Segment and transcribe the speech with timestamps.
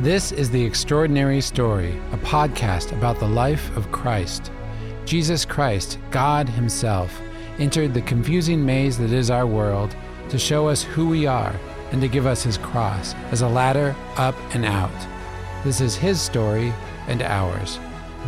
[0.00, 4.52] This is The Extraordinary Story, a podcast about the life of Christ.
[5.06, 7.18] Jesus Christ, God Himself,
[7.58, 9.96] entered the confusing maze that is our world
[10.28, 11.58] to show us who we are
[11.92, 14.92] and to give us His cross as a ladder up and out.
[15.64, 16.74] This is His story
[17.08, 17.78] and ours,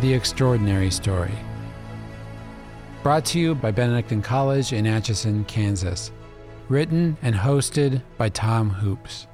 [0.01, 1.37] The Extraordinary Story.
[3.03, 6.11] Brought to you by Benedictine College in Atchison, Kansas.
[6.67, 9.27] Written and hosted by Tom Hoopes.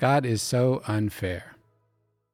[0.00, 1.56] God is so unfair.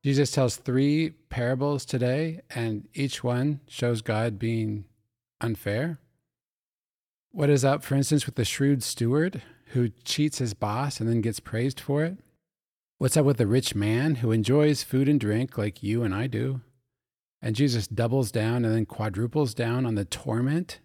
[0.04, 4.84] Jesus tells three parables today, and each one shows God being
[5.40, 5.98] unfair.
[7.32, 11.20] What is up, for instance, with the shrewd steward who cheats his boss and then
[11.20, 12.18] gets praised for it?
[12.98, 16.28] What's up with the rich man who enjoys food and drink like you and I
[16.28, 16.60] do?
[17.42, 20.78] And Jesus doubles down and then quadruples down on the torment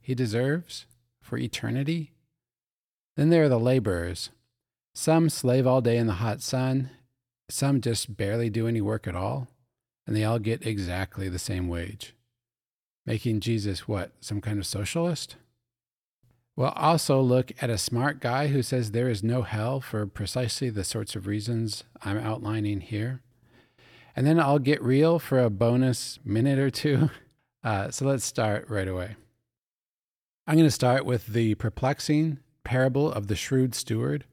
[0.00, 0.86] he deserves
[1.20, 2.14] for eternity?
[3.16, 4.30] Then there are the laborers
[4.94, 6.90] some slave all day in the hot sun,
[7.48, 9.48] some just barely do any work at all,
[10.06, 12.14] and they all get exactly the same wage.
[13.06, 15.36] Making Jesus what, some kind of socialist?
[16.54, 20.68] We'll also look at a smart guy who says there is no hell for precisely
[20.68, 23.22] the sorts of reasons I'm outlining here.
[24.14, 27.10] And then I'll get real for a bonus minute or two.
[27.64, 29.14] Uh, so let's start right away.
[30.48, 34.24] I'm going to start with the perplexing parable of the shrewd steward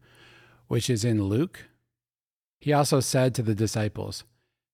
[0.69, 1.65] which is in Luke.
[2.61, 4.23] He also said to the disciples,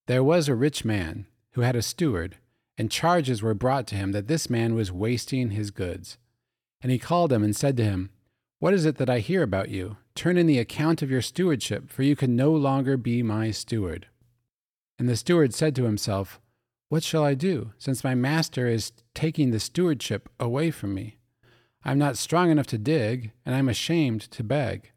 [0.06, 2.38] There was a rich man who had a steward,
[2.78, 6.18] and charges were brought to him that this man was wasting his goods.
[6.82, 8.10] And he called him and said to him,
[8.60, 9.96] What is it that I hear about you?
[10.16, 14.08] Turn in the account of your stewardship, for you can no longer be my steward.
[15.00, 16.42] And the steward said to himself,
[16.90, 21.20] What shall I do, since my master is taking the stewardship away from me?
[21.86, 24.92] I am not strong enough to dig, and I am ashamed to beg.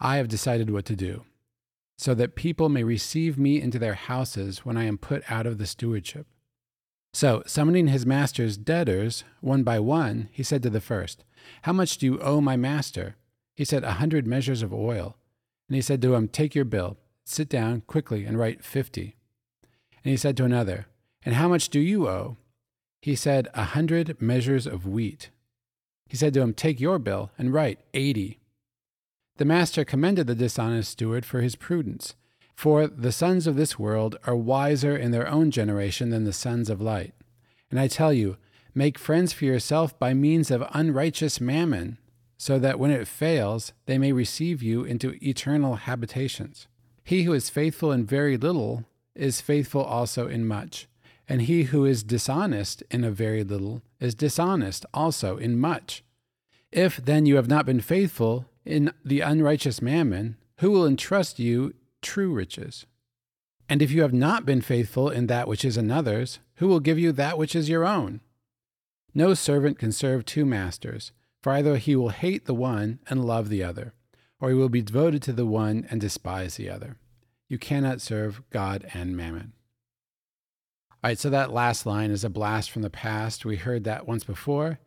[0.00, 1.24] I have decided what to do,
[1.96, 5.58] so that people may receive me into their houses when I am put out of
[5.58, 6.26] the stewardship.
[7.12, 11.24] So, summoning his master's debtors one by one, he said to the first,
[11.62, 13.16] How much do you owe my master?
[13.56, 15.16] He said, A hundred measures of oil.
[15.68, 19.16] And he said to him, Take your bill, sit down quickly, and write fifty.
[20.04, 20.86] And he said to another,
[21.24, 22.36] And how much do you owe?
[23.02, 25.30] He said, A hundred measures of wheat.
[26.08, 28.37] He said to him, Take your bill, and write eighty.
[29.38, 32.16] The master commended the dishonest steward for his prudence.
[32.56, 36.68] For the sons of this world are wiser in their own generation than the sons
[36.68, 37.14] of light.
[37.70, 38.36] And I tell you,
[38.74, 41.98] make friends for yourself by means of unrighteous mammon,
[42.36, 46.66] so that when it fails, they may receive you into eternal habitations.
[47.04, 50.88] He who is faithful in very little is faithful also in much,
[51.28, 56.02] and he who is dishonest in a very little is dishonest also in much.
[56.72, 61.74] If then you have not been faithful in the unrighteous mammon, who will entrust you
[62.02, 62.86] true riches?
[63.68, 66.98] And if you have not been faithful in that which is another's, who will give
[66.98, 68.20] you that which is your own?
[69.14, 71.12] No servant can serve two masters,
[71.42, 73.94] for either he will hate the one and love the other,
[74.40, 76.98] or he will be devoted to the one and despise the other.
[77.48, 79.52] You cannot serve God and mammon.
[80.90, 83.44] All right, so that last line is a blast from the past.
[83.44, 84.78] We heard that once before,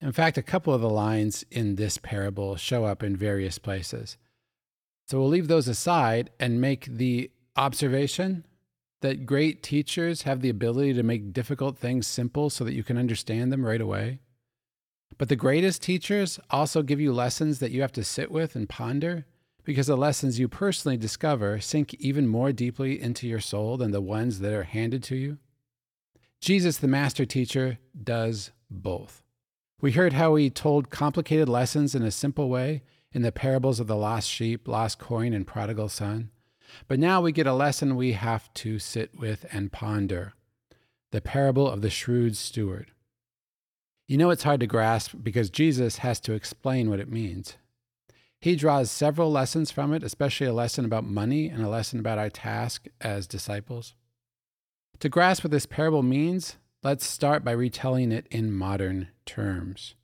[0.00, 4.16] in fact, a couple of the lines in this parable show up in various places.
[5.06, 8.44] So we'll leave those aside and make the observation
[9.02, 12.98] that great teachers have the ability to make difficult things simple so that you can
[12.98, 14.20] understand them right away.
[15.18, 18.68] But the greatest teachers also give you lessons that you have to sit with and
[18.68, 19.24] ponder
[19.64, 24.00] because the lessons you personally discover sink even more deeply into your soul than the
[24.00, 25.38] ones that are handed to you.
[26.40, 29.22] Jesus, the master teacher, does both.
[29.80, 32.82] We heard how he told complicated lessons in a simple way
[33.12, 36.30] in the parables of the lost sheep, lost coin, and prodigal son.
[36.88, 40.34] But now we get a lesson we have to sit with and ponder
[41.12, 42.90] the parable of the shrewd steward.
[44.08, 47.56] You know, it's hard to grasp because Jesus has to explain what it means.
[48.40, 52.18] He draws several lessons from it, especially a lesson about money and a lesson about
[52.18, 53.94] our task as disciples.
[55.00, 56.56] To grasp what this parable means,
[56.86, 59.96] Let's start by retelling it in modern terms.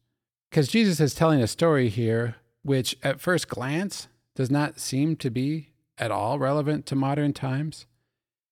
[0.51, 2.35] Because Jesus is telling a story here
[2.65, 7.87] which, at first glance, does not seem to be at all relevant to modern times.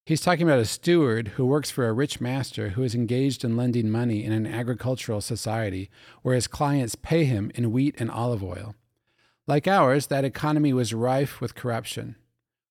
[0.07, 3.57] He's talking about a steward who works for a rich master who is engaged in
[3.57, 5.91] lending money in an agricultural society
[6.23, 8.77] where his clients pay him in wheat and olive oil.
[9.49, 12.15] Like ours, that economy was rife with corruption,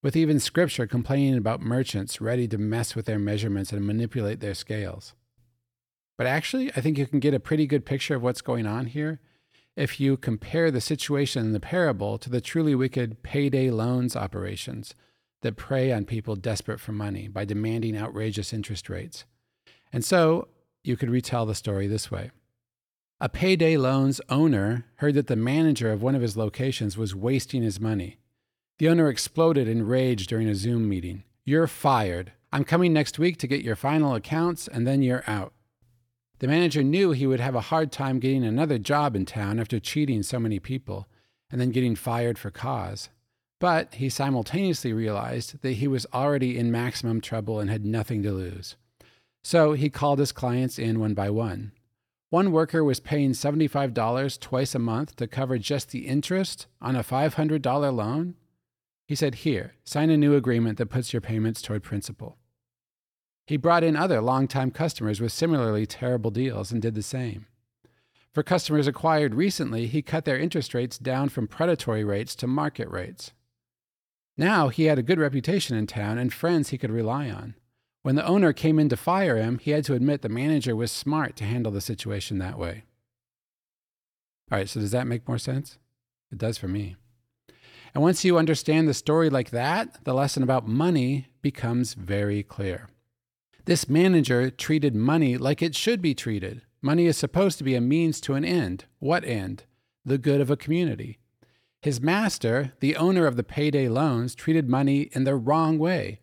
[0.01, 4.53] with even scripture complaining about merchants ready to mess with their measurements and manipulate their
[4.53, 5.15] scales.
[6.19, 8.87] But actually, I think you can get a pretty good picture of what's going on
[8.87, 9.21] here
[9.77, 14.93] if you compare the situation in the parable to the truly wicked payday loans operations
[15.43, 19.23] that prey on people desperate for money by demanding outrageous interest rates.
[19.93, 20.49] And so
[20.83, 22.31] you could retell the story this way.
[23.21, 27.63] A payday loans owner heard that the manager of one of his locations was wasting
[27.63, 28.17] his money.
[28.77, 31.23] The owner exploded in rage during a Zoom meeting.
[31.45, 32.33] You're fired.
[32.51, 35.53] I'm coming next week to get your final accounts, and then you're out.
[36.39, 39.79] The manager knew he would have a hard time getting another job in town after
[39.79, 41.07] cheating so many people
[41.51, 43.09] and then getting fired for cause.
[43.59, 48.31] But he simultaneously realized that he was already in maximum trouble and had nothing to
[48.31, 48.77] lose.
[49.43, 51.73] So he called his clients in one by one.
[52.29, 57.03] One worker was paying $75 twice a month to cover just the interest on a
[57.03, 58.35] $500 loan.
[59.07, 62.37] He said, Here, sign a new agreement that puts your payments toward principal.
[63.49, 67.47] He brought in other longtime customers with similarly terrible deals and did the same.
[68.31, 72.87] For customers acquired recently, he cut their interest rates down from predatory rates to market
[72.91, 73.31] rates.
[74.37, 77.55] Now he had a good reputation in town and friends he could rely on.
[78.03, 80.91] When the owner came in to fire him, he had to admit the manager was
[80.91, 82.83] smart to handle the situation that way.
[84.51, 85.79] All right, so does that make more sense?
[86.31, 86.97] It does for me.
[87.95, 92.89] And once you understand the story like that, the lesson about money becomes very clear.
[93.65, 96.61] This manager treated money like it should be treated.
[96.81, 98.85] Money is supposed to be a means to an end.
[98.99, 99.65] What end?
[100.05, 101.19] The good of a community.
[101.81, 106.19] His master, the owner of the payday loans, treated money in the wrong way.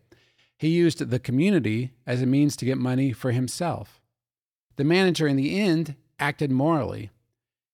[0.57, 4.01] He used the community as a means to get money for himself.
[4.75, 7.11] The manager, in the end, acted morally.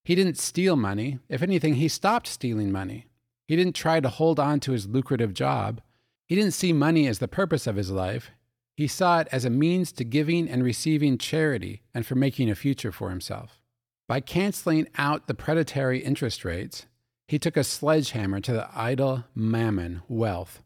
[0.04, 1.18] He didn't steal money.
[1.28, 3.06] If anything, he stopped stealing money.
[3.46, 5.80] He didn't try to hold on to his lucrative job.
[6.26, 8.30] He didn't see money as the purpose of his life.
[8.76, 12.54] He saw it as a means to giving and receiving charity and for making a
[12.54, 13.60] future for himself.
[14.08, 16.86] By canceling out the predatory interest rates,
[17.28, 20.62] he took a sledgehammer to the idol mammon, wealth.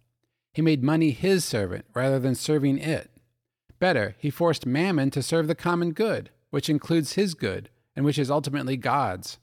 [0.53, 3.11] He made money his servant rather than serving it.
[3.79, 8.19] Better, he forced mammon to serve the common good, which includes his good and which
[8.19, 9.39] is ultimately God's.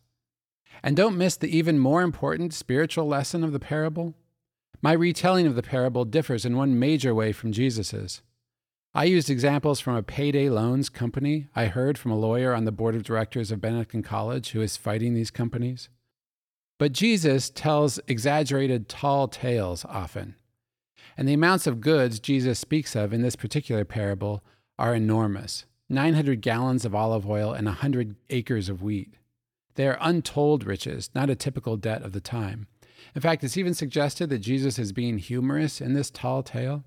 [0.84, 4.14] And don't miss the even more important spiritual lesson of the parable.
[4.82, 8.22] My retelling of the parable differs in one major way from Jesus's.
[8.98, 12.72] I used examples from a payday loans company I heard from a lawyer on the
[12.72, 15.90] board of directors of Benedictine College who is fighting these companies.
[16.80, 20.36] But Jesus tells exaggerated tall tales often.
[21.18, 24.46] And the amounts of goods Jesus speaks of in this particular parable
[24.80, 29.16] are enormous 900 gallons of olive oil and 100 acres of wheat.
[29.74, 32.68] They are untold riches, not a typical debt of the time.
[33.14, 36.86] In fact, it's even suggested that Jesus is being humorous in this tall tale.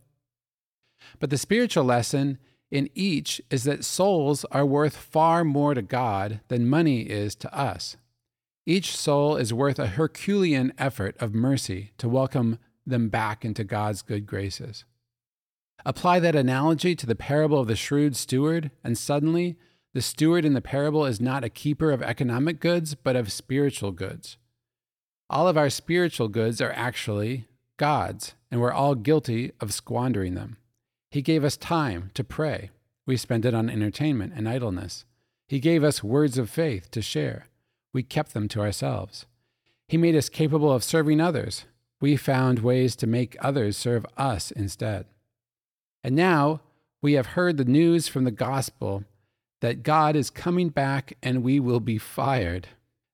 [1.18, 2.38] But the spiritual lesson
[2.70, 7.54] in each is that souls are worth far more to God than money is to
[7.56, 7.96] us.
[8.66, 14.02] Each soul is worth a Herculean effort of mercy to welcome them back into God's
[14.02, 14.84] good graces.
[15.86, 19.56] Apply that analogy to the parable of the shrewd steward, and suddenly
[19.94, 23.92] the steward in the parable is not a keeper of economic goods, but of spiritual
[23.92, 24.36] goods.
[25.30, 27.48] All of our spiritual goods are actually
[27.78, 30.58] God's, and we're all guilty of squandering them.
[31.10, 32.70] He gave us time to pray.
[33.06, 35.04] We spent it on entertainment and idleness.
[35.46, 37.46] He gave us words of faith to share.
[37.92, 39.24] We kept them to ourselves.
[39.88, 41.64] He made us capable of serving others.
[42.00, 45.06] We found ways to make others serve us instead.
[46.04, 46.60] And now
[47.00, 49.04] we have heard the news from the gospel
[49.60, 52.68] that God is coming back and we will be fired.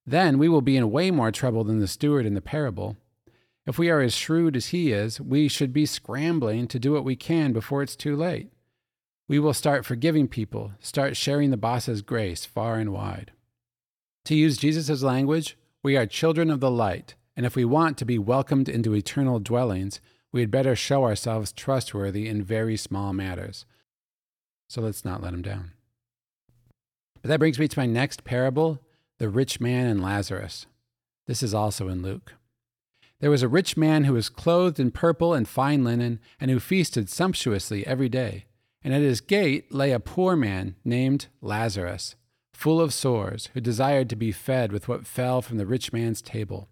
[0.04, 2.96] Then we will be in way more trouble than the steward in the parable.
[3.66, 7.04] If we are as shrewd as he is, we should be scrambling to do what
[7.04, 8.50] we can before it's too late.
[9.26, 13.32] We will start forgiving people, start sharing the boss's grace far and wide.
[14.26, 18.04] To use Jesus' language, we are children of the light, and if we want to
[18.04, 23.64] be welcomed into eternal dwellings, we had better show ourselves trustworthy in very small matters.
[24.68, 25.72] So let's not let him down.
[27.22, 28.80] But that brings me to my next parable
[29.18, 30.66] the rich man and Lazarus.
[31.26, 32.34] This is also in Luke.
[33.20, 36.60] There was a rich man who was clothed in purple and fine linen, and who
[36.60, 38.46] feasted sumptuously every day.
[38.82, 42.16] And at his gate lay a poor man named Lazarus,
[42.52, 46.20] full of sores, who desired to be fed with what fell from the rich man's
[46.20, 46.68] table.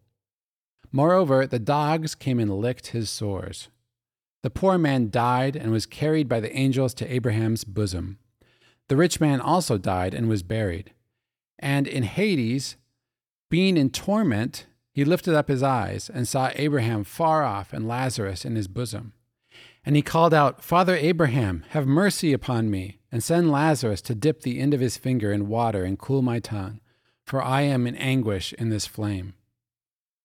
[0.90, 3.68] Moreover, the dogs came and licked his sores.
[4.42, 8.18] The poor man died and was carried by the angels to Abraham's bosom.
[8.88, 10.92] The rich man also died and was buried.
[11.58, 12.76] And in Hades,
[13.48, 18.44] being in torment, he lifted up his eyes and saw Abraham far off and Lazarus
[18.44, 19.14] in his bosom.
[19.84, 24.42] And he called out, Father Abraham, have mercy upon me, and send Lazarus to dip
[24.42, 26.80] the end of his finger in water and cool my tongue,
[27.26, 29.34] for I am in anguish in this flame.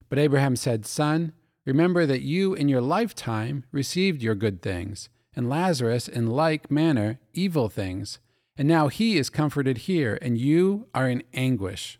[0.09, 1.33] But Abraham said, Son,
[1.65, 7.19] remember that you in your lifetime received your good things, and Lazarus in like manner
[7.33, 8.19] evil things.
[8.57, 12.00] And now he is comforted here, and you are in anguish.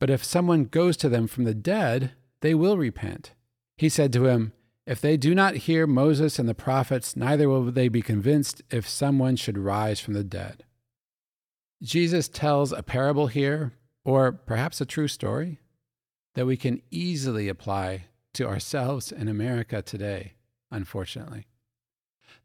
[0.00, 3.34] But if someone goes to them from the dead, they will repent.
[3.76, 4.52] He said to him,
[4.86, 8.88] If they do not hear Moses and the prophets, neither will they be convinced if
[8.88, 10.64] someone should rise from the dead.
[11.82, 13.72] Jesus tells a parable here,
[14.04, 15.60] or perhaps a true story,
[16.34, 20.34] that we can easily apply to ourselves in America today,
[20.70, 21.46] unfortunately.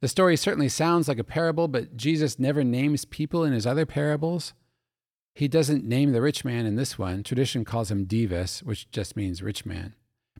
[0.01, 3.85] The story certainly sounds like a parable, but Jesus never names people in his other
[3.85, 4.53] parables.
[5.35, 7.21] He doesn't name the rich man in this one.
[7.21, 9.93] Tradition calls him Dives, which just means rich man.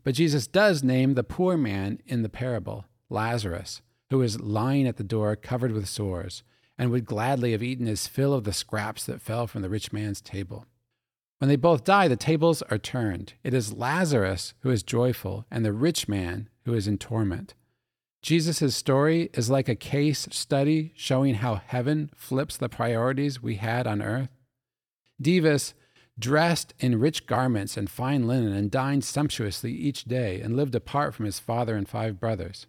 [0.06, 4.96] But Jesus does name the poor man in the parable, Lazarus, who is lying at
[4.96, 6.44] the door covered with sores,
[6.78, 9.92] and would gladly have eaten his fill of the scraps that fell from the rich
[9.92, 10.66] man's table.
[11.40, 13.34] When they both die, the tables are turned.
[13.44, 17.54] It is Lazarus who is joyful, and the rich man who is in torment.
[18.22, 23.86] Jesus' story is like a case study showing how heaven flips the priorities we had
[23.86, 24.30] on earth.
[25.22, 25.74] Dives
[26.18, 31.14] dressed in rich garments and fine linen and dined sumptuously each day and lived apart
[31.14, 32.68] from his father and five brothers.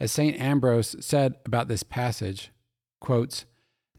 [0.00, 0.38] As St.
[0.38, 2.50] Ambrose said about this passage,
[3.00, 3.46] quotes,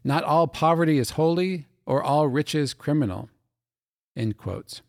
[0.04, 3.30] Not all poverty is holy or all riches criminal.
[4.16, 4.82] End quotes.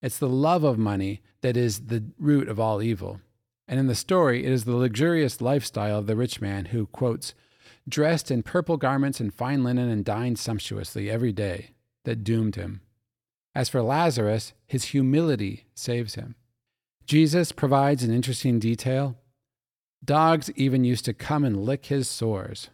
[0.00, 3.20] It's the love of money that is the root of all evil.
[3.68, 7.34] And in the story, it is the luxurious lifestyle of the rich man who, quotes,
[7.88, 11.70] dressed in purple garments and fine linen and dined sumptuously every day,
[12.06, 12.80] that doomed him.
[13.54, 16.34] As for Lazarus, his humility saves him.
[17.06, 19.16] Jesus provides an interesting detail.
[20.04, 22.70] Dogs even used to come and lick his sores.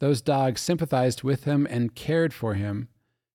[0.00, 2.88] Those dogs sympathized with him and cared for him,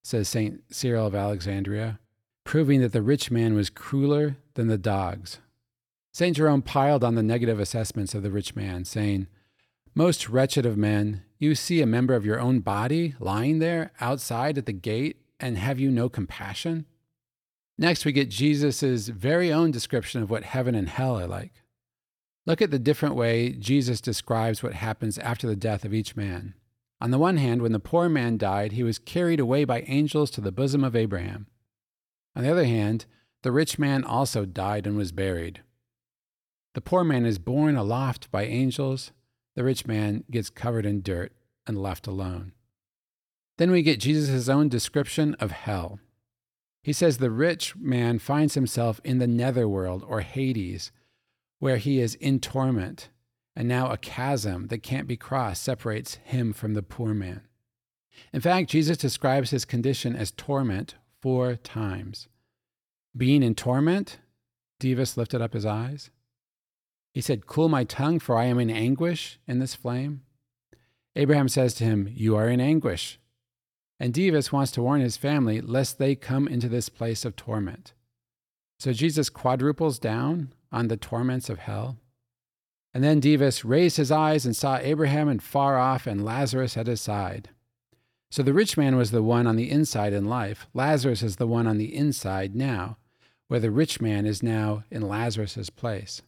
[0.03, 0.61] says St.
[0.73, 1.99] Cyril of Alexandria,
[2.43, 5.39] proving that the rich man was crueler than the dogs.
[6.11, 6.35] St.
[6.35, 9.27] Jerome piled on the negative assessments of the rich man, saying,
[9.95, 14.57] Most wretched of men, you see a member of your own body lying there outside
[14.57, 16.85] at the gate, and have you no compassion?
[17.77, 21.63] Next, we get Jesus' very own description of what heaven and hell are like.
[22.45, 26.55] Look at the different way Jesus describes what happens after the death of each man.
[27.01, 30.29] On the one hand, when the poor man died, he was carried away by angels
[30.31, 31.47] to the bosom of Abraham.
[32.35, 33.05] On the other hand,
[33.43, 35.61] the rich man also died and was buried.
[36.73, 39.11] The poor man is borne aloft by angels,
[39.55, 41.31] the rich man gets covered in dirt
[41.65, 42.53] and left alone.
[43.59, 45.99] Then we get Jesus' own description of hell.
[46.81, 50.93] He says the rich man finds himself in the netherworld or Hades,
[51.59, 53.09] where he is in torment,
[53.57, 57.41] and now a chasm that can't be crossed separates him from the poor man.
[58.31, 62.29] In fact, Jesus describes his condition as torment four times.
[63.15, 64.19] Being in torment,
[64.79, 66.11] Dives lifted up his eyes.
[67.13, 70.21] He said, Cool my tongue, for I am in anguish in this flame.
[71.17, 73.19] Abraham says to him, You are in anguish.
[73.99, 77.93] And Dives wants to warn his family lest they come into this place of torment.
[78.79, 81.97] So Jesus quadruples down on the torments of hell.
[82.93, 86.87] And then Dives raised his eyes and saw Abraham and far off and Lazarus at
[86.87, 87.49] his side.
[88.31, 90.67] So the rich man was the one on the inside in life.
[90.73, 92.97] Lazarus is the one on the inside now,
[93.47, 96.21] where the rich man is now in Lazarus's place.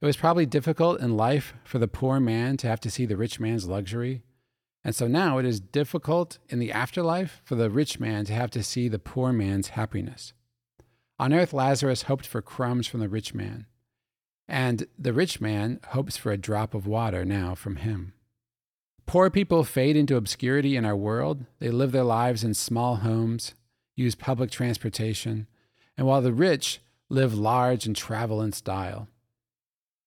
[0.00, 3.16] It was probably difficult in life for the poor man to have to see the
[3.16, 4.22] rich man's luxury.
[4.84, 8.50] And so now it is difficult in the afterlife for the rich man to have
[8.50, 10.32] to see the poor man's happiness.
[11.18, 13.66] On earth, Lazarus hoped for crumbs from the rich man,
[14.48, 18.12] and the rich man hopes for a drop of water now from him.
[19.06, 21.44] Poor people fade into obscurity in our world.
[21.58, 23.54] They live their lives in small homes,
[23.94, 25.46] use public transportation,
[25.96, 29.08] and while the rich live large and travel in style.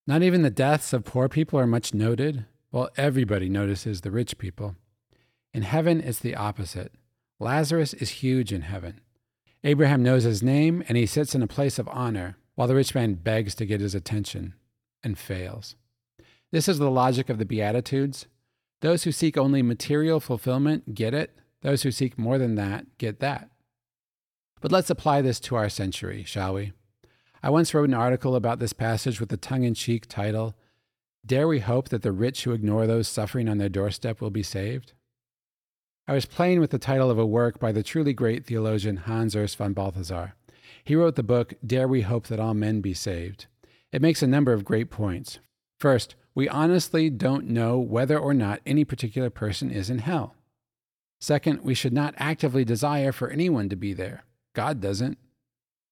[0.07, 4.37] Not even the deaths of poor people are much noted, while everybody notices the rich
[4.37, 4.75] people.
[5.53, 6.91] In heaven, it's the opposite.
[7.39, 8.99] Lazarus is huge in heaven.
[9.63, 12.93] Abraham knows his name, and he sits in a place of honor, while the rich
[12.93, 14.55] man begs to get his attention
[15.01, 15.77] and fails.
[16.51, 18.25] This is the logic of the Beatitudes.
[18.81, 23.21] Those who seek only material fulfillment get it, those who seek more than that get
[23.21, 23.51] that.
[24.59, 26.73] But let's apply this to our century, shall we?
[27.41, 30.57] I once wrote an article about this passage with the tongue in cheek title,
[31.27, 34.43] Dare We Hope That the Rich Who Ignore Those Suffering on Their Doorstep Will Be
[34.43, 34.93] Saved?
[36.07, 39.33] I was playing with the title of a work by the truly great theologian Hans
[39.33, 40.35] Urs von Balthasar.
[40.83, 43.47] He wrote the book, Dare We Hope That All Men Be Saved?
[43.91, 45.39] It makes a number of great points.
[45.79, 50.35] First, we honestly don't know whether or not any particular person is in hell.
[51.19, 54.25] Second, we should not actively desire for anyone to be there.
[54.53, 55.17] God doesn't.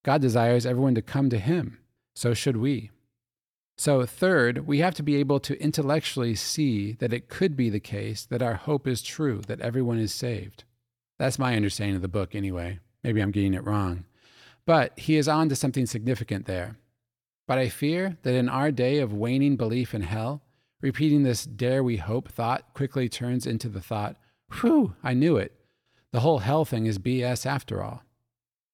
[0.05, 1.79] God desires everyone to come to Him.
[2.13, 2.91] So should we.
[3.77, 7.79] So, third, we have to be able to intellectually see that it could be the
[7.79, 10.63] case that our hope is true, that everyone is saved.
[11.17, 12.79] That's my understanding of the book, anyway.
[13.03, 14.05] Maybe I'm getting it wrong.
[14.65, 16.77] But he is on to something significant there.
[17.47, 20.43] But I fear that in our day of waning belief in hell,
[20.81, 24.15] repeating this dare we hope thought quickly turns into the thought,
[24.61, 25.51] whew, I knew it.
[26.11, 28.03] The whole hell thing is BS after all.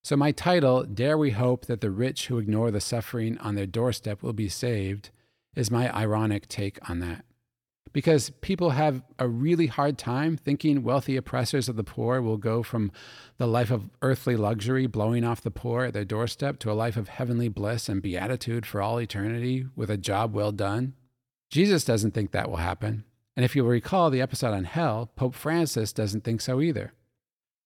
[0.10, 3.68] So, my title, Dare We Hope That the Rich Who Ignore the Suffering on Their
[3.68, 5.12] Doorstep Will Be Saved,
[5.56, 7.26] is my ironic take on that.
[7.94, 12.64] Because people have a really hard time thinking wealthy oppressors of the poor will go
[12.64, 12.92] from
[13.38, 16.98] the life of earthly luxury, blowing off the poor at their doorstep, to a life
[16.98, 20.96] of heavenly bliss and beatitude for all eternity with a job well done.
[21.52, 23.04] Jesus doesn't think that will happen.
[23.36, 26.94] And if you'll recall the episode on hell, Pope Francis doesn't think so either.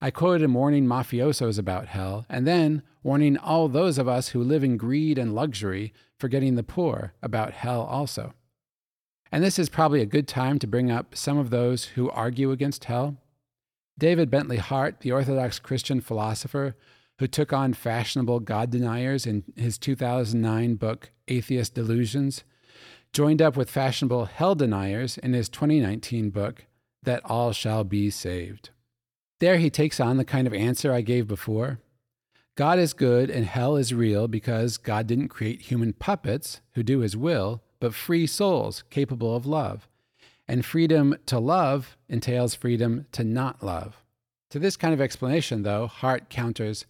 [0.03, 4.43] I quoted him warning mafiosos about hell, and then warning all those of us who
[4.43, 8.33] live in greed and luxury, forgetting the poor, about hell also.
[9.31, 12.51] And this is probably a good time to bring up some of those who argue
[12.51, 13.15] against hell.
[13.97, 16.75] David Bentley Hart, the Orthodox Christian philosopher
[17.19, 22.43] who took on fashionable God deniers in his 2009 book, Atheist Delusions,
[23.13, 26.65] joined up with fashionable hell deniers in his 2019 book,
[27.03, 28.71] That All Shall Be Saved.
[29.39, 31.79] There he takes on the kind of answer I gave before.
[32.55, 36.99] God is good and hell is real because God didn't create human puppets who do
[36.99, 39.87] his will, but free souls capable of love.
[40.47, 44.03] And freedom to love entails freedom to not love.
[44.51, 46.85] To this kind of explanation, though, Hart counters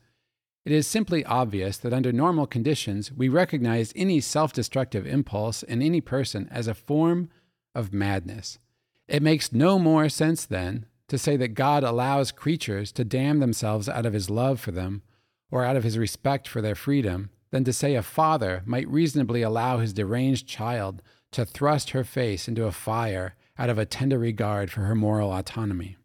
[0.66, 5.82] it is simply obvious that under normal conditions, we recognize any self destructive impulse in
[5.82, 7.30] any person as a form
[7.76, 8.60] of madness.
[9.08, 13.88] It makes no more sense, then, to say that God allows creatures to damn themselves
[13.88, 15.04] out of his love for them
[15.52, 19.44] or out of his respect for their freedom than to say a father might reasonably
[19.44, 24.18] allow his deranged child to thrust her face into a fire out of a tender
[24.18, 25.98] regard for her moral autonomy.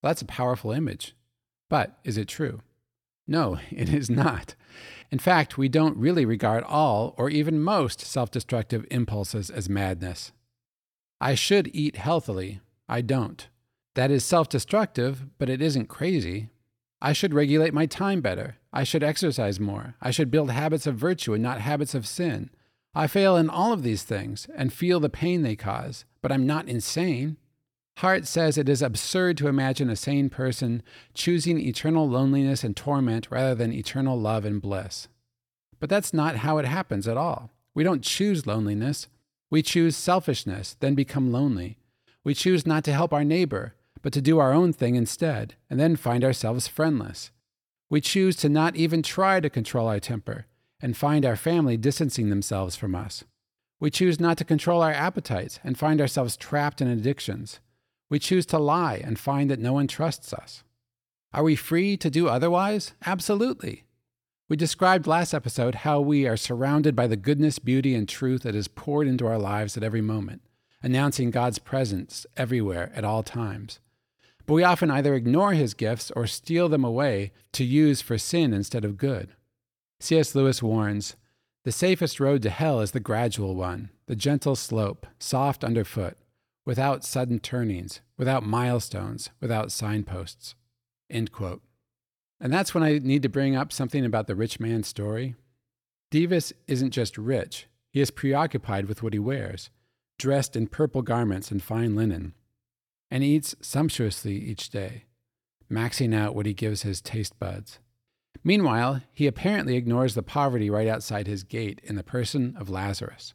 [0.00, 1.16] Well, that's a powerful image.
[1.68, 2.60] But is it true?
[3.26, 4.54] No, it is not.
[5.10, 10.30] In fact, we don't really regard all or even most self destructive impulses as madness.
[11.20, 12.60] I should eat healthily,
[12.92, 13.48] I don't.
[13.94, 16.50] That is self destructive, but it isn't crazy.
[17.00, 18.58] I should regulate my time better.
[18.70, 19.94] I should exercise more.
[20.02, 22.50] I should build habits of virtue and not habits of sin.
[22.94, 26.46] I fail in all of these things and feel the pain they cause, but I'm
[26.46, 27.38] not insane.
[27.96, 30.82] Hart says it is absurd to imagine a sane person
[31.14, 35.08] choosing eternal loneliness and torment rather than eternal love and bliss.
[35.80, 37.52] But that's not how it happens at all.
[37.74, 39.08] We don't choose loneliness.
[39.48, 41.78] We choose selfishness, then become lonely.
[42.24, 45.80] We choose not to help our neighbor, but to do our own thing instead, and
[45.80, 47.30] then find ourselves friendless.
[47.90, 50.46] We choose to not even try to control our temper,
[50.80, 53.24] and find our family distancing themselves from us.
[53.80, 57.58] We choose not to control our appetites, and find ourselves trapped in addictions.
[58.08, 60.62] We choose to lie and find that no one trusts us.
[61.32, 62.92] Are we free to do otherwise?
[63.04, 63.84] Absolutely.
[64.48, 68.54] We described last episode how we are surrounded by the goodness, beauty, and truth that
[68.54, 70.42] is poured into our lives at every moment
[70.82, 73.80] announcing God's presence everywhere at all times.
[74.46, 78.52] But we often either ignore his gifts or steal them away to use for sin
[78.52, 79.30] instead of good.
[80.00, 80.34] C.S.
[80.34, 81.16] Lewis warns
[81.64, 86.16] The safest road to hell is the gradual one, the gentle slope, soft underfoot,
[86.66, 90.56] without sudden turnings, without milestones, without signposts.
[91.08, 91.62] End quote.
[92.40, 95.36] And that's when I need to bring up something about the rich man's story.
[96.10, 99.70] Dives isn't just rich, he is preoccupied with what he wears
[100.22, 102.32] dressed in purple garments and fine linen,
[103.10, 105.04] and eats sumptuously each day,
[105.68, 107.80] maxing out what he gives his taste buds.
[108.44, 113.34] Meanwhile, he apparently ignores the poverty right outside his gate in the person of Lazarus.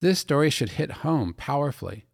[0.00, 2.06] This story should hit home powerfully.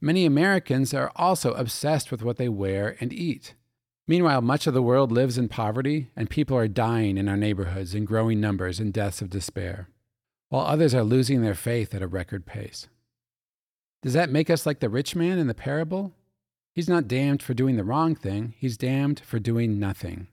[0.00, 3.54] Many Americans are also obsessed with what they wear and eat.
[4.06, 7.96] Meanwhile, much of the world lives in poverty, and people are dying in our neighborhoods
[7.96, 9.88] in growing numbers in deaths of despair,
[10.50, 12.86] while others are losing their faith at a record pace.
[14.02, 16.12] Does that make us like the rich man in the parable?
[16.74, 20.26] He's not damned for doing the wrong thing, he's damned for doing nothing.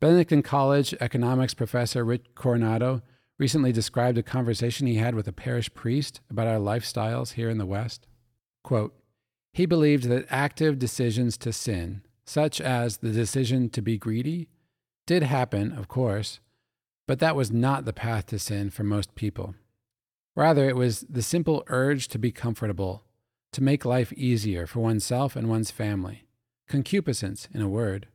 [0.00, 3.02] Benedictine College economics professor Rick Coronado
[3.38, 7.58] recently described a conversation he had with a parish priest about our lifestyles here in
[7.58, 8.06] the West.
[8.62, 8.94] Quote,
[9.52, 14.48] he believed that active decisions to sin, such as the decision to be greedy,
[15.06, 16.40] did happen, of course,
[17.06, 19.54] but that was not the path to sin for most people.
[20.36, 23.04] Rather, it was the simple urge to be comfortable,
[23.52, 26.26] to make life easier for oneself and one's family.
[26.68, 28.08] Concupiscence, in a word.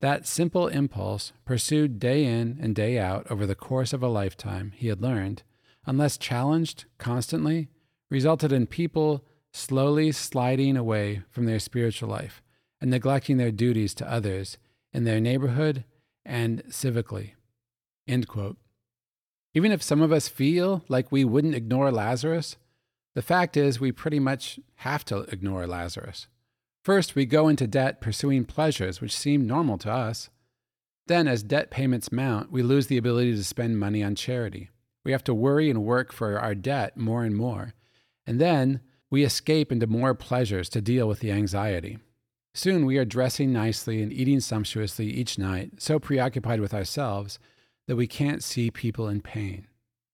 [0.00, 4.72] That simple impulse, pursued day in and day out over the course of a lifetime,
[4.76, 5.42] he had learned,
[5.86, 7.68] unless challenged constantly,
[8.10, 12.42] resulted in people slowly sliding away from their spiritual life
[12.80, 14.58] and neglecting their duties to others
[14.92, 15.84] in their neighborhood
[16.24, 17.32] and civically.
[18.06, 18.56] End quote.
[19.54, 22.56] Even if some of us feel like we wouldn't ignore Lazarus,
[23.14, 26.26] the fact is we pretty much have to ignore Lazarus.
[26.82, 30.30] First, we go into debt pursuing pleasures which seem normal to us.
[31.06, 34.70] Then, as debt payments mount, we lose the ability to spend money on charity.
[35.04, 37.74] We have to worry and work for our debt more and more.
[38.26, 41.98] And then we escape into more pleasures to deal with the anxiety.
[42.54, 47.38] Soon we are dressing nicely and eating sumptuously each night, so preoccupied with ourselves
[47.86, 49.66] that we can't see people in pain.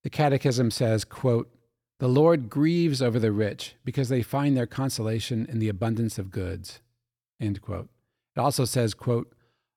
[0.04, 1.50] The Catechism says, quote,
[1.98, 6.31] the Lord grieves over the rich because they find their consolation in the abundance of
[6.31, 6.81] goods.
[7.40, 7.88] End quote.
[8.37, 9.33] It also says, quote,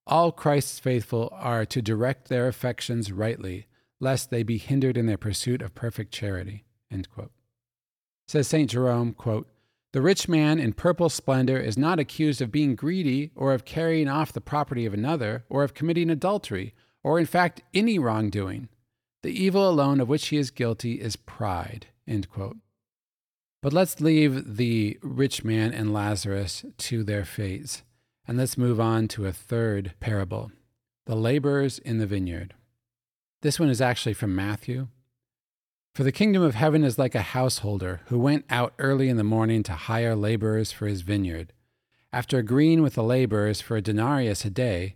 [0.05, 3.65] All Christ's faithful are to direct their affections rightly,
[3.99, 6.63] lest they be hindered in their pursuit of perfect charity.
[6.91, 7.31] End quote.
[8.27, 8.69] Says St.
[8.69, 9.47] Jerome, quote,
[9.91, 14.07] The rich man in purple splendor is not accused of being greedy or of carrying
[14.07, 18.69] off the property of another or of committing adultery or in fact any wrongdoing.
[19.23, 21.87] The evil alone of which he is guilty is pride.
[23.61, 27.83] But let's leave the rich man and Lazarus to their fates,
[28.27, 30.51] and let's move on to a third parable
[31.07, 32.53] the laborers in the vineyard.
[33.41, 34.87] This one is actually from Matthew.
[35.95, 39.23] For the kingdom of heaven is like a householder who went out early in the
[39.23, 41.53] morning to hire laborers for his vineyard.
[42.13, 44.95] After agreeing with the laborers for a denarius a day,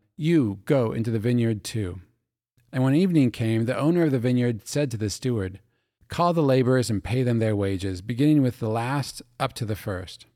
[0.21, 1.99] You go into the vineyard too.
[2.71, 5.59] And when evening came, the owner of the vineyard said to the steward,
[6.09, 9.75] Call the laborers and pay them their wages, beginning with the last up to the
[9.75, 10.27] first.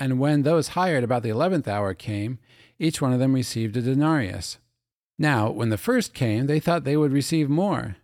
[0.00, 2.40] And when those hired about the eleventh hour came,
[2.80, 4.58] each one of them received a denarius.
[5.16, 7.98] Now, when the first came, they thought they would receive more.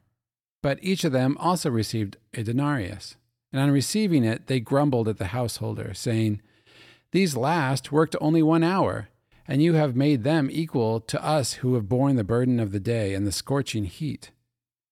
[0.62, 3.16] But each of them also received a denarius.
[3.52, 6.40] And on receiving it, they grumbled at the householder, saying,
[7.10, 9.08] These last worked only one hour,
[9.48, 12.80] and you have made them equal to us who have borne the burden of the
[12.80, 14.30] day and the scorching heat.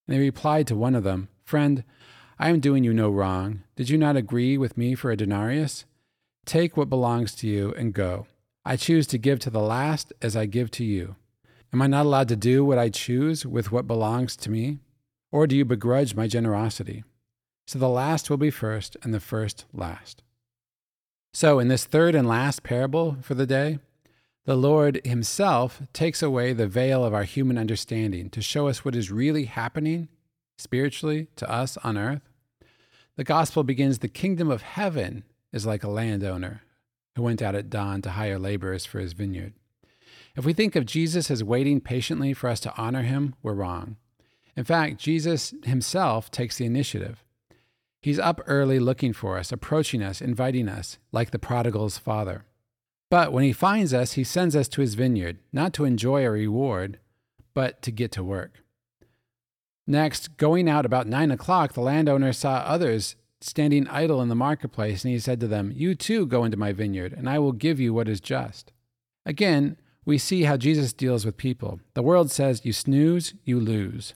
[0.07, 1.83] And they replied to one of them, Friend,
[2.39, 3.63] I am doing you no wrong.
[3.75, 5.85] Did you not agree with me for a denarius?
[6.45, 8.27] Take what belongs to you and go.
[8.65, 11.15] I choose to give to the last as I give to you.
[11.71, 14.79] Am I not allowed to do what I choose with what belongs to me?
[15.31, 17.03] Or do you begrudge my generosity?
[17.67, 20.23] So the last will be first, and the first last.
[21.33, 23.79] So, in this third and last parable for the day,
[24.45, 28.95] the Lord Himself takes away the veil of our human understanding to show us what
[28.95, 30.07] is really happening
[30.57, 32.21] spiritually to us on earth.
[33.17, 36.61] The gospel begins the kingdom of heaven is like a landowner
[37.15, 39.53] who went out at dawn to hire laborers for his vineyard.
[40.35, 43.95] If we think of Jesus as waiting patiently for us to honor him, we're wrong.
[44.55, 47.23] In fact, Jesus himself takes the initiative.
[48.01, 52.45] He's up early looking for us, approaching us, inviting us, like the prodigal's father.
[53.09, 56.31] But when he finds us, he sends us to his vineyard, not to enjoy a
[56.31, 56.99] reward,
[57.53, 58.63] but to get to work.
[59.87, 65.03] Next, going out about nine o'clock, the landowner saw others standing idle in the marketplace,
[65.03, 67.79] and he said to them, You too go into my vineyard, and I will give
[67.79, 68.71] you what is just.
[69.25, 71.79] Again, we see how Jesus deals with people.
[71.93, 74.15] The world says, You snooze, you lose.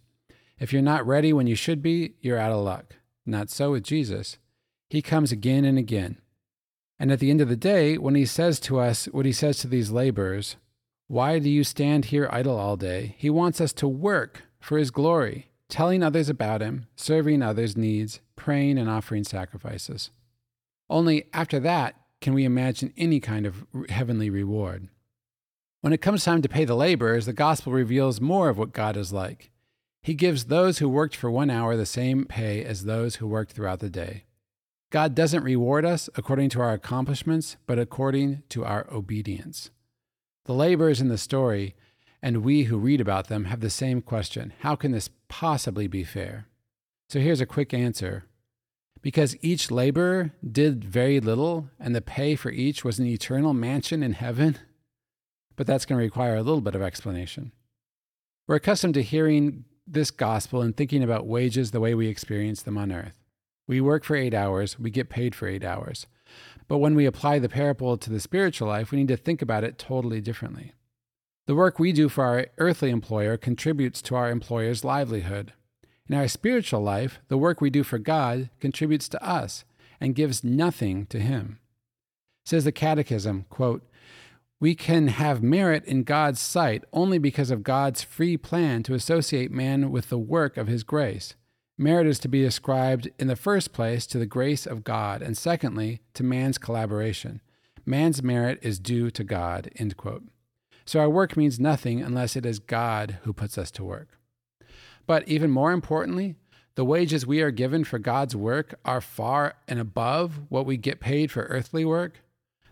[0.60, 2.96] If you're not ready when you should be, you're out of luck.
[3.26, 4.38] Not so with Jesus.
[4.90, 6.18] He comes again and again.
[7.00, 9.60] And at the end of the day, when he says to us what he says
[9.60, 10.58] to these laborers,
[11.08, 13.16] Why do you stand here idle all day?
[13.18, 18.20] He wants us to work for his glory telling others about him, serving others' needs,
[18.36, 20.10] praying and offering sacrifices.
[20.90, 24.90] Only after that can we imagine any kind of heavenly reward.
[25.82, 28.98] When it comes time to pay the laborers, the gospel reveals more of what God
[28.98, 29.52] is like.
[30.02, 33.52] He gives those who worked for one hour the same pay as those who worked
[33.54, 34.24] throughout the day.
[34.92, 39.70] God doesn't reward us according to our accomplishments, but according to our obedience.
[40.46, 41.76] The laborers in the story
[42.22, 46.04] and we who read about them have the same question How can this possibly be
[46.04, 46.48] fair?
[47.08, 48.26] So here's a quick answer.
[49.02, 54.04] Because each laborer did very little, and the pay for each was an eternal mansion
[54.04, 54.58] in heaven,
[55.56, 57.54] but that's going to require a little bit of explanation.
[58.46, 62.78] We're accustomed to hearing this gospel and thinking about wages the way we experience them
[62.78, 63.19] on earth.
[63.70, 66.08] We work for eight hours, we get paid for eight hours.
[66.68, 69.64] But when we apply the parable to the spiritual life, we need to think about
[69.64, 70.74] it totally differently.
[71.46, 75.54] The work we do for our earthly employer contributes to our employer's livelihood.
[76.08, 79.66] In our spiritual life, the work we do for God contributes to us
[80.02, 81.60] and gives nothing to Him.
[82.48, 83.88] Says the Catechism, quote,
[84.60, 89.52] we can have merit in God's sight only because of God's free plan to associate
[89.52, 91.36] man with the work of his grace.
[91.82, 95.38] Merit is to be ascribed in the first place to the grace of God, and
[95.38, 97.40] secondly, to man's collaboration.
[97.86, 99.72] Man's merit is due to God.
[99.78, 100.26] End quote.
[100.84, 104.10] So our work means nothing unless it is God who puts us to work.
[105.08, 106.36] But even more importantly,
[106.76, 111.00] the wages we are given for God's work are far and above what we get
[111.00, 112.20] paid for earthly work.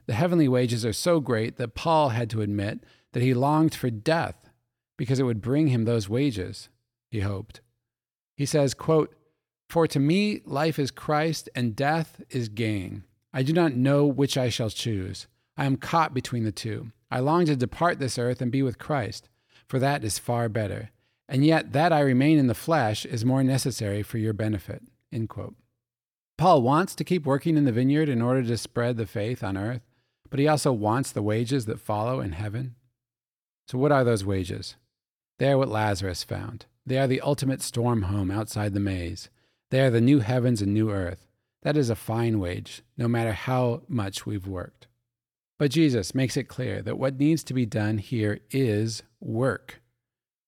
[0.08, 3.90] The heavenly wages are so great that Paul had to admit that he longed for
[3.90, 4.50] death
[4.98, 6.68] because it would bring him those wages,
[7.10, 7.62] he hoped.
[8.38, 9.14] He says, quote,
[9.70, 13.04] For to me life is Christ and death is gain.
[13.34, 15.28] I do not know which I shall choose.
[15.58, 16.92] I am caught between the two.
[17.10, 19.28] I long to depart this earth and be with Christ,
[19.68, 20.92] for that is far better.
[21.28, 24.84] And yet that I remain in the flesh is more necessary for your benefit.
[25.12, 25.56] End quote.
[26.38, 29.58] Paul wants to keep working in the vineyard in order to spread the faith on
[29.58, 29.82] earth,
[30.30, 32.76] but he also wants the wages that follow in heaven.
[33.68, 34.76] So, what are those wages?
[35.40, 36.66] They are what Lazarus found.
[36.88, 39.30] They are the ultimate storm home outside the maze.
[39.72, 41.28] They are the new heavens and new earth.
[41.64, 44.88] That is a fine wage, no matter how much we've worked.
[45.60, 49.82] But Jesus makes it clear that what needs to be done here is work.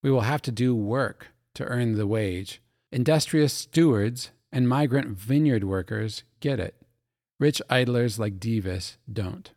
[0.01, 2.61] We will have to do work to earn the wage.
[2.89, 6.75] Industrious stewards and migrant vineyard workers get it.
[7.37, 9.51] Rich idlers like Dives don't.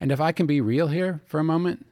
[0.00, 1.86] And if I can be real here for a moment,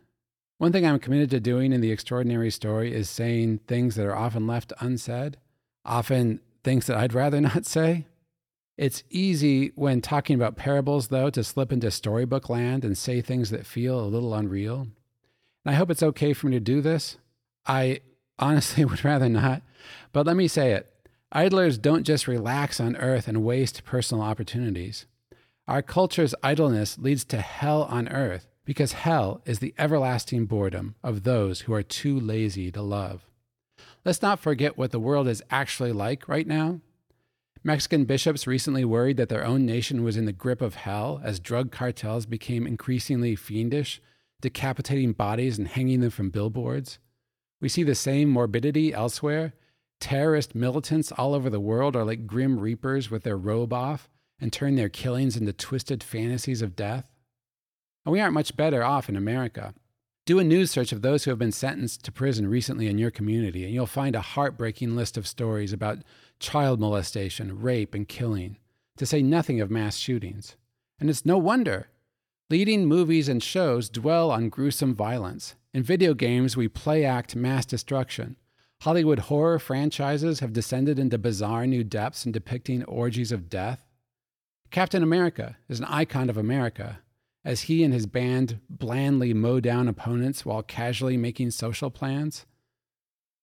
[0.61, 4.14] one thing I'm committed to doing in the extraordinary story is saying things that are
[4.14, 5.38] often left unsaid,
[5.87, 8.05] often things that I'd rather not say.
[8.77, 13.49] It's easy when talking about parables, though, to slip into storybook land and say things
[13.49, 14.88] that feel a little unreal.
[15.64, 17.16] And I hope it's okay for me to do this.
[17.66, 18.01] I
[18.38, 19.62] honestly would rather not,
[20.12, 20.92] but let me say it.
[21.33, 25.07] Idlers don't just relax on earth and waste personal opportunities.
[25.66, 31.24] Our culture's idleness leads to hell on earth because hell is the everlasting boredom of
[31.24, 33.26] those who are too lazy to love.
[34.04, 36.78] Let's not forget what the world is actually like right now.
[37.64, 41.40] Mexican bishops recently worried that their own nation was in the grip of hell as
[41.40, 44.00] drug cartels became increasingly fiendish,
[44.40, 47.00] decapitating bodies and hanging them from billboards.
[47.61, 49.52] We see the same morbidity elsewhere.
[49.98, 54.09] Terrorist militants all over the world are like grim reapers with their robe off,
[54.40, 57.10] and turn their killings into twisted fantasies of death?
[58.04, 59.74] And we aren't much better off in America.
[60.26, 63.10] Do a news search of those who have been sentenced to prison recently in your
[63.10, 65.98] community, and you'll find a heartbreaking list of stories about
[66.38, 68.56] child molestation, rape, and killing,
[68.96, 70.56] to say nothing of mass shootings.
[70.98, 71.88] And it's no wonder.
[72.48, 75.54] Leading movies and shows dwell on gruesome violence.
[75.72, 78.36] In video games, we play act mass destruction.
[78.82, 83.84] Hollywood horror franchises have descended into bizarre new depths in depicting orgies of death.
[84.70, 87.00] Captain America is an icon of America,
[87.44, 92.46] as he and his band blandly mow down opponents while casually making social plans.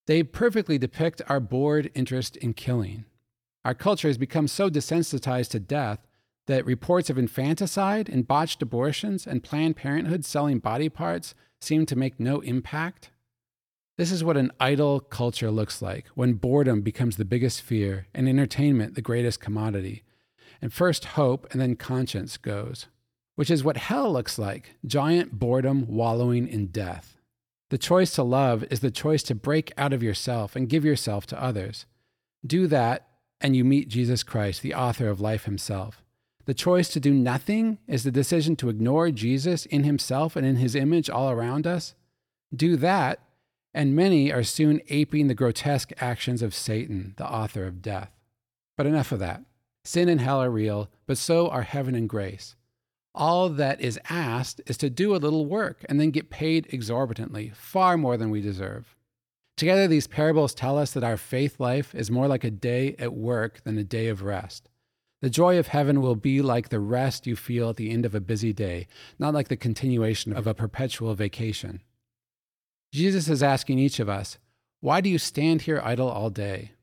[0.06, 3.06] They perfectly depict our bored interest in killing.
[3.66, 6.00] Our culture has become so desensitized to death
[6.46, 11.96] that reports of infanticide and botched abortions and Planned Parenthood selling body parts seem to
[11.96, 13.10] make no impact.
[13.98, 18.30] This is what an idle culture looks like when boredom becomes the biggest fear and
[18.30, 20.04] entertainment the greatest commodity
[20.62, 22.88] and first hope and then conscience goes,
[23.38, 27.18] which is what hell looks like giant boredom wallowing in death.
[27.70, 31.28] The choice to love is the choice to break out of yourself and give yourself
[31.28, 31.86] to others.
[32.44, 33.08] Do that,
[33.40, 36.02] and you meet Jesus Christ, the author of life himself.
[36.46, 40.56] The choice to do nothing is the decision to ignore Jesus in himself and in
[40.56, 41.94] his image all around us.
[42.56, 43.20] Do that,
[43.72, 48.10] and many are soon aping the grotesque actions of Satan, the author of death.
[48.76, 49.44] But enough of that.
[49.84, 52.56] Sin and hell are real, but so are heaven and grace.
[53.18, 57.52] All that is asked is to do a little work and then get paid exorbitantly,
[57.56, 58.96] far more than we deserve.
[59.58, 63.14] Together, these parables tell us that our faith life is more like a day at
[63.14, 64.70] work than a day of rest.
[65.22, 68.14] The joy of heaven will be like the rest you feel at the end of
[68.14, 71.82] a busy day, not like the continuation of a perpetual vacation.
[72.94, 74.38] Jesus is asking each of us,
[74.80, 76.74] Why do you stand here idle all day?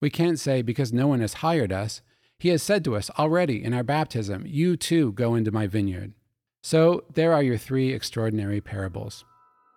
[0.00, 2.00] We can't say, Because no one has hired us.
[2.40, 6.14] He has said to us already in our baptism, You too go into my vineyard.
[6.62, 9.26] So there are your three extraordinary parables.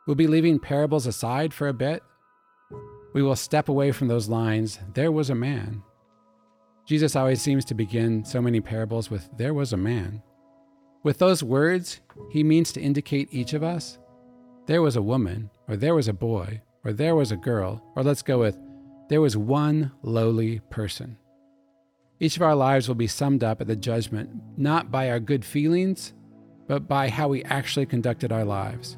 [0.08, 2.04] We'll be leaving parables aside for a bit.
[3.13, 5.84] We will step away from those lines, There was a man.
[6.88, 10.23] Jesus always seems to begin so many parables with, There was a man.
[11.04, 11.99] With those words,
[12.32, 13.97] he means to indicate each of us,
[14.67, 18.04] There was a woman, or there was a boy, or there was a girl, or
[18.04, 18.58] let's go with,
[19.10, 21.17] There was one lowly person.
[22.23, 25.43] Each of our lives will be summed up at the judgment not by our good
[25.43, 26.13] feelings,
[26.67, 28.97] but by how we actually conducted our lives.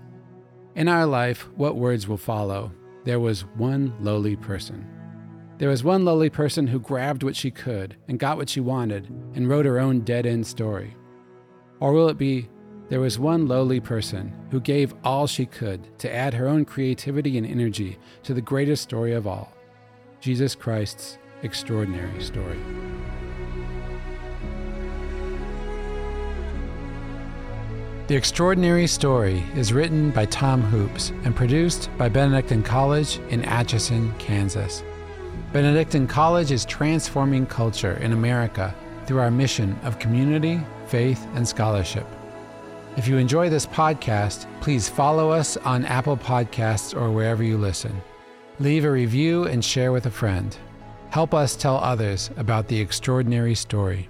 [0.76, 2.72] In our life, what words will follow?
[3.04, 4.88] There was one lowly person.
[5.58, 9.12] There was one lowly person who grabbed what she could and got what she wanted
[9.34, 10.96] and wrote her own dead end story.
[11.80, 12.48] Or will it be
[12.90, 17.40] there was one lowly person who gave all she could to add her own creativity
[17.40, 19.52] and energy to the greatest story of all
[20.20, 22.60] Jesus Christ's extraordinary story?
[28.08, 34.14] The Extraordinary Story is written by Tom Hoopes and produced by Benedictine College in Atchison,
[34.20, 34.84] Kansas.
[35.52, 38.76] Benedictine College is transforming culture in America
[39.08, 42.06] through our mission of community, faith, and scholarship.
[42.96, 48.00] If you enjoy this podcast, please follow us on Apple Podcasts or wherever you listen.
[48.60, 50.56] Leave a review and share with a friend.
[51.10, 54.10] Help us tell others about the extraordinary story.